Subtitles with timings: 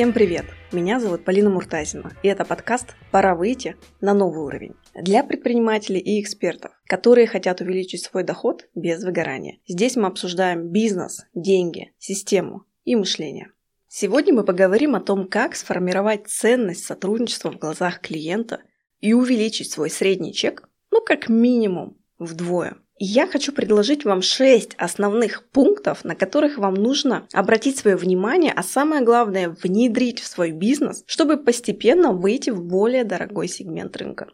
[0.00, 0.46] Всем привет!
[0.72, 6.22] Меня зовут Полина Муртазина, и это подкаст «Пора выйти на новый уровень» для предпринимателей и
[6.22, 9.58] экспертов, которые хотят увеличить свой доход без выгорания.
[9.68, 13.52] Здесь мы обсуждаем бизнес, деньги, систему и мышление.
[13.88, 18.62] Сегодня мы поговорим о том, как сформировать ценность сотрудничества в глазах клиента
[19.00, 25.48] и увеличить свой средний чек, ну как минимум вдвое– я хочу предложить вам 6 основных
[25.48, 31.02] пунктов, на которых вам нужно обратить свое внимание, а самое главное внедрить в свой бизнес,
[31.06, 34.28] чтобы постепенно выйти в более дорогой сегмент рынка.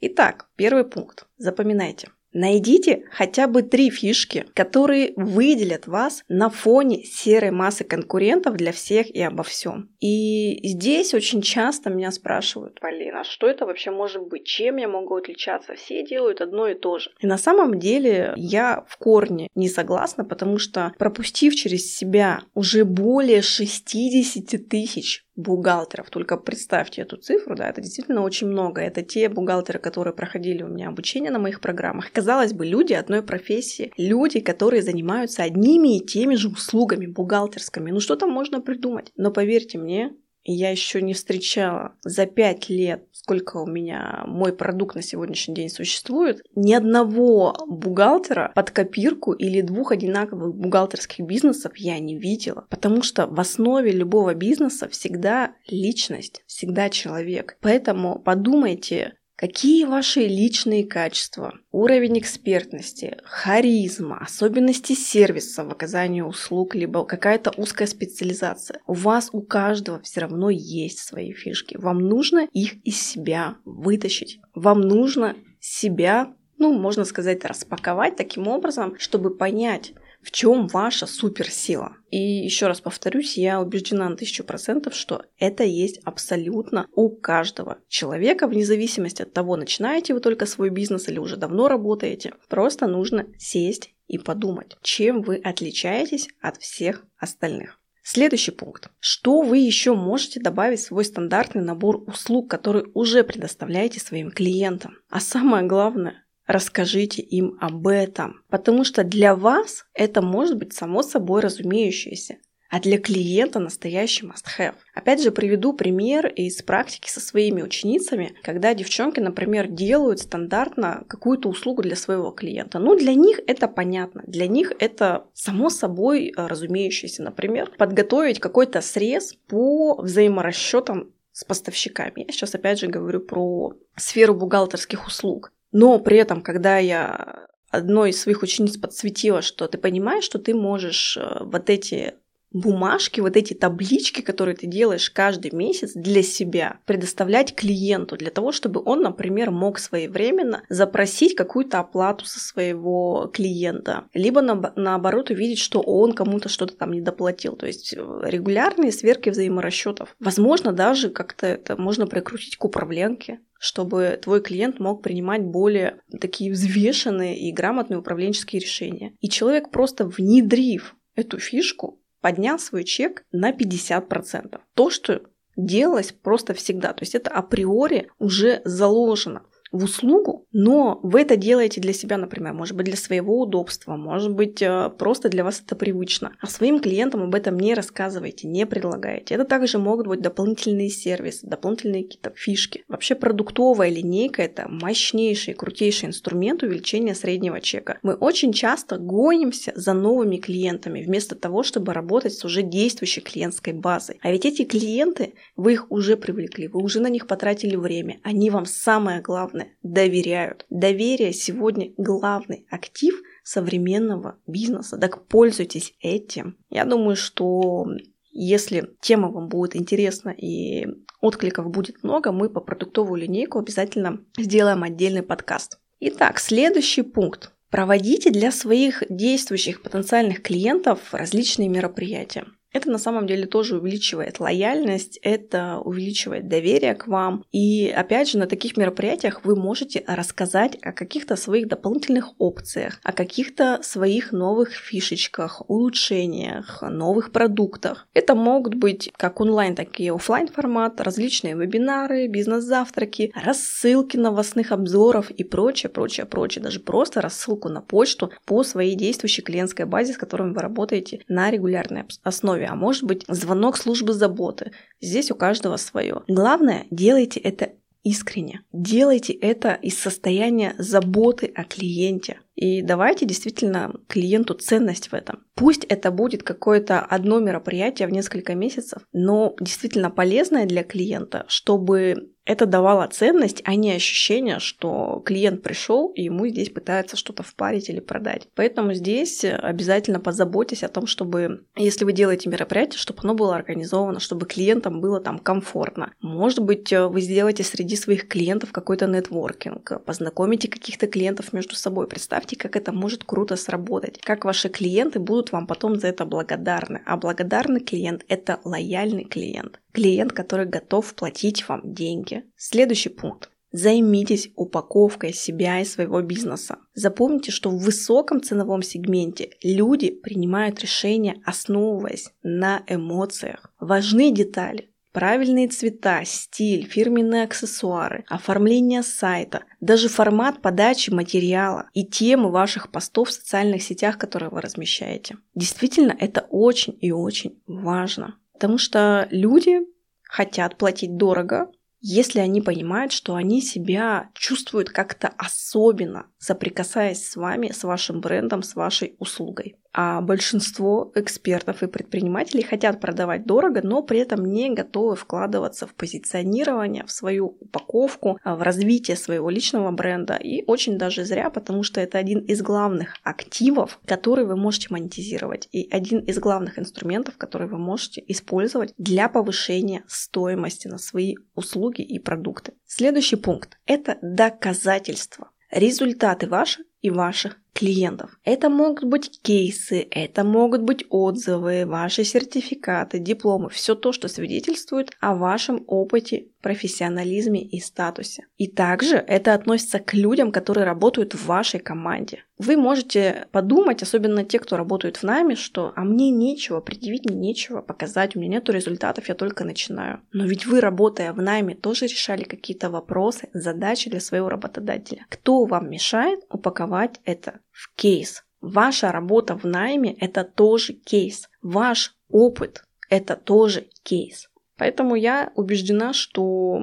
[0.00, 1.26] Итак, первый пункт.
[1.38, 2.08] Запоминайте.
[2.32, 9.10] Найдите хотя бы три фишки, которые выделят вас на фоне серой массы конкурентов для всех
[9.10, 9.90] и обо всем.
[10.00, 14.44] И здесь очень часто меня спрашивают, Полина, а что это вообще может быть?
[14.44, 15.74] Чем я могу отличаться?
[15.74, 17.10] Все делают одно и то же.
[17.20, 22.84] И на самом деле я в корне не согласна, потому что пропустив через себя уже
[22.84, 26.10] более 60 тысяч бухгалтеров.
[26.10, 28.80] Только представьте эту цифру, да, это действительно очень много.
[28.80, 32.12] Это те бухгалтеры, которые проходили у меня обучение на моих программах.
[32.12, 37.90] Казалось бы, люди одной профессии, люди, которые занимаются одними и теми же услугами бухгалтерскими.
[37.90, 39.12] Ну что там можно придумать?
[39.16, 40.12] Но поверьте мне,
[40.44, 45.68] я еще не встречала за пять лет, сколько у меня мой продукт на сегодняшний день
[45.68, 52.66] существует, ни одного бухгалтера под копирку или двух одинаковых бухгалтерских бизнесов я не видела.
[52.70, 57.56] Потому что в основе любого бизнеса всегда личность, всегда человек.
[57.60, 67.04] Поэтому подумайте, Какие ваши личные качества, уровень экспертности, харизма, особенности сервиса в оказании услуг, либо
[67.04, 68.78] какая-то узкая специализация.
[68.86, 71.76] У вас у каждого все равно есть свои фишки.
[71.76, 74.38] Вам нужно их из себя вытащить.
[74.54, 81.96] Вам нужно себя ну, можно сказать, распаковать таким образом, чтобы понять, в чем ваша суперсила.
[82.10, 87.78] И еще раз повторюсь, я убеждена на тысячу процентов, что это есть абсолютно у каждого
[87.88, 92.34] человека, вне зависимости от того, начинаете вы только свой бизнес или уже давно работаете.
[92.48, 97.78] Просто нужно сесть и подумать, чем вы отличаетесь от всех остальных.
[98.04, 98.88] Следующий пункт.
[98.98, 104.98] Что вы еще можете добавить в свой стандартный набор услуг, который уже предоставляете своим клиентам?
[105.08, 108.42] А самое главное, расскажите им об этом.
[108.48, 112.38] Потому что для вас это может быть само собой разумеющееся,
[112.72, 114.76] а для клиента настоящий must-have.
[114.94, 121.50] Опять же, приведу пример из практики со своими ученицами, когда девчонки, например, делают стандартно какую-то
[121.50, 122.78] услугу для своего клиента.
[122.78, 127.22] Ну, для них это понятно, для них это само собой э, разумеющееся.
[127.22, 132.24] Например, подготовить какой-то срез по взаиморасчетам с поставщиками.
[132.26, 135.52] Я сейчас опять же говорю про сферу бухгалтерских услуг.
[135.72, 140.54] Но при этом, когда я одной из своих учениц подсветила, что ты понимаешь, что ты
[140.54, 142.14] можешь э, вот эти
[142.52, 148.52] бумажки, вот эти таблички, которые ты делаешь каждый месяц для себя, предоставлять клиенту для того,
[148.52, 155.58] чтобы он, например, мог своевременно запросить какую-то оплату со своего клиента, либо на, наоборот увидеть,
[155.58, 157.56] что он кому-то что-то там не доплатил.
[157.56, 160.14] То есть э, регулярные сверки взаиморасчетов.
[160.20, 166.50] Возможно, даже как-то это можно прикрутить к управленке чтобы твой клиент мог принимать более такие
[166.50, 169.14] взвешенные и грамотные управленческие решения.
[169.20, 174.58] И человек просто внедрив эту фишку, поднял свой чек на 50%.
[174.74, 175.22] То, что
[175.56, 176.92] делалось просто всегда.
[176.92, 182.52] То есть это априори уже заложено в услугу, но вы это делаете для себя, например,
[182.52, 186.36] может быть, для своего удобства, может быть, э, просто для вас это привычно.
[186.40, 189.34] А своим клиентам об этом не рассказывайте, не предлагаете.
[189.34, 192.84] Это также могут быть дополнительные сервисы, дополнительные какие-то фишки.
[192.86, 197.98] Вообще продуктовая линейка– это мощнейший, крутейший инструмент увеличения среднего чека.
[198.02, 203.72] Мы очень часто гонимся за новыми клиентами, вместо того, чтобы работать с уже действующей клиентской
[203.72, 204.18] базой.
[204.20, 208.50] А ведь эти клиенты, вы их уже привлекли, вы уже на них потратили время, они
[208.50, 210.66] вам самое главное главное– доверяют.
[210.70, 213.14] Доверие сегодня главный актив
[213.44, 214.98] современного бизнеса.
[214.98, 216.56] Так пользуйтесь этим.
[216.70, 217.86] Я думаю, что
[218.30, 220.86] если тема вам будет интересна и
[221.20, 225.78] откликов будет много, мы по продуктовую линейку обязательно сделаем отдельный подкаст.
[226.00, 227.52] Итак, следующий пункт.
[227.70, 232.44] Проводите для своих действующих потенциальных клиентов различные мероприятия.
[232.72, 237.44] Это на самом деле тоже увеличивает лояльность, это увеличивает доверие к вам.
[237.52, 243.12] И опять же, на таких мероприятиях вы можете рассказать о каких-то своих дополнительных опциях, о
[243.12, 248.08] каких-то своих новых фишечках, улучшениях, новых продуктах.
[248.14, 255.30] Это могут быть как онлайн, так и офлайн формат, различные вебинары, бизнес-завтраки, рассылки новостных обзоров
[255.30, 256.62] и прочее, прочее, прочее.
[256.62, 261.50] Даже просто рассылку на почту по своей действующей клиентской базе, с которой вы работаете на
[261.50, 262.61] регулярной основе.
[262.62, 264.72] Крови, а может быть звонок службы заботы.
[265.00, 266.22] Здесь у каждого свое.
[266.28, 267.72] Главное, делайте это
[268.02, 268.62] искренне.
[268.72, 272.40] Делайте это из состояния заботы о клиенте.
[272.54, 275.44] И давайте действительно клиенту ценность в этом.
[275.54, 282.32] Пусть это будет какое-то одно мероприятие в несколько месяцев, но действительно полезное для клиента, чтобы
[282.44, 287.88] это давало ценность, а не ощущение, что клиент пришел и ему здесь пытаются что-то впарить
[287.88, 288.48] или продать.
[288.56, 294.18] Поэтому здесь обязательно позаботьтесь о том, чтобы, если вы делаете мероприятие, чтобы оно было организовано,
[294.18, 296.14] чтобы клиентам было там комфортно.
[296.20, 302.08] Может быть, вы сделаете среди своих клиентов какой-то нетворкинг, познакомите каких-то клиентов между собой.
[302.08, 307.02] Представьте, как это может круто сработать, как ваши клиенты будут вам потом за это благодарны.
[307.06, 309.80] А благодарный клиент– это лояльный клиент.
[309.92, 312.44] Клиент, который готов платить вам деньги.
[312.56, 313.50] Следующий пункт.
[313.72, 316.76] Займитесь упаковкой себя и своего бизнеса.
[316.94, 323.72] Запомните, что в высоком ценовом сегменте люди принимают решения, основываясь на эмоциях.
[323.80, 324.91] Важны детали.
[325.12, 333.28] Правильные цвета, стиль, фирменные аксессуары, оформление сайта, даже формат подачи материала и темы ваших постов
[333.28, 335.36] в социальных сетях, которые вы размещаете.
[335.54, 338.38] Действительно, это очень и очень важно.
[338.54, 339.80] Потому что люди
[340.22, 341.70] хотят платить дорого,
[342.00, 348.64] если они понимают, что они себя чувствуют как-то особенно, соприкасаясь с вами, с вашим брендом,
[348.64, 349.76] с вашей услугой.
[349.94, 355.94] А большинство экспертов и предпринимателей хотят продавать дорого, но при этом не готовы вкладываться в
[355.94, 360.34] позиционирование, в свою упаковку, а, в развитие своего личного бренда.
[360.34, 365.68] И очень даже зря, потому что это один из главных активов, который вы можете монетизировать.
[365.72, 372.00] И один из главных инструментов, который вы можете использовать для повышения стоимости на свои услуги
[372.00, 372.72] и продукты.
[372.86, 375.50] Следующий пункт– это доказательства.
[375.70, 378.38] Результаты ваши и ваших клиентов.
[378.44, 385.10] Это могут быть кейсы, это могут быть отзывы, ваши сертификаты, дипломы, все то, что свидетельствует
[385.20, 388.46] о вашем опыте, профессионализме и статусе.
[388.56, 392.44] И также это относится к людям, которые работают в вашей команде.
[392.58, 397.36] Вы можете подумать, особенно те, кто работают в найме, что «а мне нечего, предъявить мне
[397.36, 400.20] нечего, показать, у меня нету результатов, я только начинаю».
[400.32, 405.26] Но ведь вы, работая в найме, тоже решали какие-то вопросы, задачи для своего работодателя.
[405.28, 408.44] Кто вам мешает упаковать это в кейс.
[408.60, 411.48] Ваша работа в найме– это тоже кейс.
[411.62, 414.48] Ваш опыт– это тоже кейс.
[414.76, 416.80] Поэтому я убеждена, что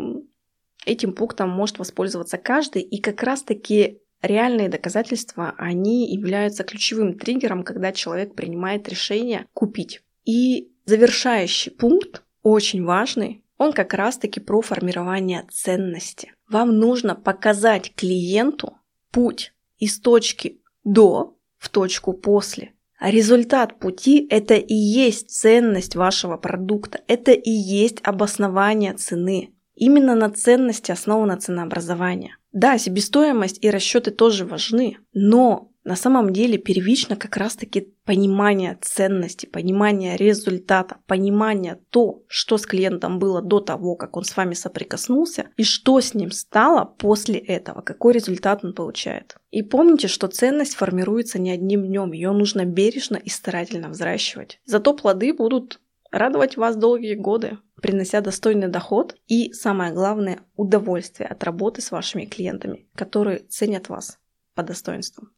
[0.85, 7.91] этим пунктом может воспользоваться каждый, и как раз-таки реальные доказательства, они являются ключевым триггером, когда
[7.91, 10.01] человек принимает решение купить.
[10.25, 16.33] И завершающий пункт, очень важный, он как раз-таки про формирование ценности.
[16.47, 18.77] Вам нужно показать клиенту
[19.11, 22.73] путь из точки до в точку после.
[22.99, 29.53] А результат пути– это и есть ценность вашего продукта, это и есть обоснование цены.
[29.75, 32.35] Именно на ценности основано ценообразование.
[32.51, 39.45] Да, себестоимость и расчеты тоже важны, но на самом деле первично как раз-таки понимание ценности,
[39.45, 45.47] понимание результата, понимание то, что с клиентом было до того, как он с вами соприкоснулся,
[45.57, 49.37] и что с ним стало после этого, какой результат он получает.
[49.51, 54.59] И помните, что ценность формируется не одним днем, ее нужно бережно и старательно взращивать.
[54.65, 55.79] Зато плоды будут
[56.11, 62.25] радовать вас долгие годы, принося достойный доход и, самое главное, удовольствие от работы с вашими
[62.25, 64.19] клиентами, которые ценят вас
[64.59, 65.29] по достоинству.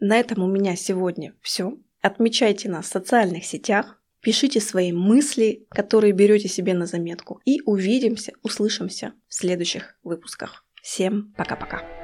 [0.00, 1.76] На этом у меня сегодня все.
[2.00, 7.42] Отмечайте нас в социальных сетях, пишите свои мысли, которые берете себе на заметку.
[7.44, 10.64] И увидимся, услышимся в следующих выпусках.
[10.80, 12.03] Всем пока-пока.